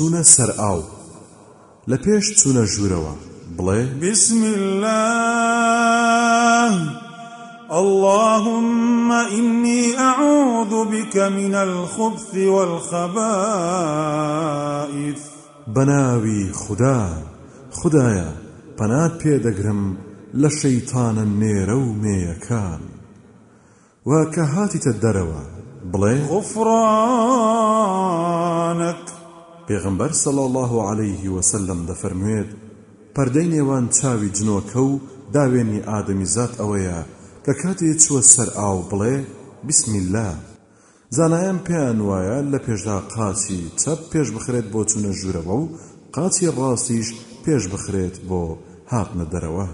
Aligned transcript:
چوونە 0.00 0.22
سەر 0.34 0.50
ئاو. 0.60 0.80
لە 1.90 1.96
پێش 2.04 2.26
ژوورەوە. 2.72 3.14
بڵێ. 3.56 3.80
بسم 4.02 4.42
الله. 4.56 6.72
اللهم 7.70 9.08
إني 9.12 9.82
أعوذ 9.98 10.72
بك 10.92 11.16
من 11.16 11.54
الخبث 11.54 12.34
والخبائث. 12.34 13.10
بەناوی 15.74 16.52
خدا. 16.52 17.02
خدایە 17.78 18.30
پەنات 18.78 19.12
پێدەگرم 19.22 19.82
لە 20.42 20.50
شەیتانە 20.60 21.24
نێرە 21.40 21.76
و 21.84 21.86
مێیەکان. 22.02 22.82
و 24.06 24.10
کە 24.34 24.44
هاتیتە 24.54 24.92
دەرەوە. 25.02 25.42
بڵێ. 25.92 26.16
غفرانك 26.32 28.59
پێغمبەر 29.70 30.12
صڵ 30.22 30.36
الله 30.48 30.72
عليه 30.90 31.24
وسلم 31.36 31.80
دەفەرموێت 31.90 32.50
پەردەی 33.14 33.48
نێوان 33.54 33.84
چاوی 33.96 34.34
جنۆکە 34.36 34.80
و 34.90 35.00
داوێنی 35.34 35.84
ئادەمی 35.88 36.30
زات 36.34 36.52
ئەوەیە 36.60 37.00
کە 37.44 37.52
کاتێ 37.62 37.90
چووە 38.02 38.22
سەر 38.32 38.48
ئاو 38.58 38.78
بڵێ 38.90 39.16
بسم 39.66 39.92
الله. 40.02 40.32
زانایان 41.16 41.58
پێیان 41.66 41.98
وایە 42.08 42.38
لە 42.52 42.58
پێشدا 42.66 42.98
قاچی 43.14 43.60
چەپ 43.80 44.00
پێش 44.12 44.28
بخرێت 44.36 44.66
بۆ 44.72 44.80
چوونە 44.90 45.12
ژوورەوە 45.18 45.56
و 45.60 45.70
قاچی 46.14 46.46
ڕاستیش 46.58 47.08
پێش 47.44 47.62
بخرێت 47.72 48.16
بۆ 48.28 48.42
هاتنە 48.92 49.26
دەرەوە. 49.32 49.66